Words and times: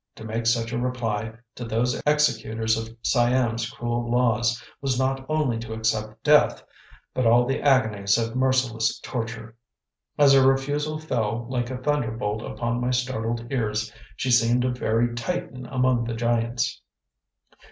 To 0.15 0.23
make 0.25 0.47
such 0.47 0.71
a 0.73 0.79
reply 0.79 1.33
to 1.53 1.63
those 1.63 1.93
executors 2.07 2.75
of 2.75 2.97
Siam's 3.03 3.69
cruel 3.69 4.09
laws 4.09 4.59
was 4.81 4.97
not 4.97 5.23
only 5.29 5.59
to 5.59 5.73
accept 5.73 6.23
death, 6.23 6.63
but 7.13 7.27
all 7.27 7.45
the 7.45 7.61
agonies 7.61 8.17
of 8.17 8.35
merciless 8.35 8.97
torture. 9.01 9.55
As 10.17 10.33
her 10.33 10.41
refusal 10.41 10.97
fell 10.97 11.45
like 11.47 11.69
a 11.69 11.77
thunderbolt 11.77 12.41
upon 12.41 12.81
my 12.81 12.89
startled 12.89 13.45
ears, 13.51 13.93
she 14.15 14.31
seemed 14.31 14.65
a 14.65 14.71
very 14.71 15.13
Titan 15.13 15.67
among 15.67 16.05
the 16.05 16.15
giants. 16.15 16.81